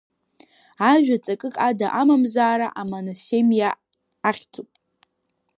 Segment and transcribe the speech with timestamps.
[0.89, 3.69] Ажәа ҵакык ада амамзаара амоносемиа
[4.27, 4.69] ахьӡуп.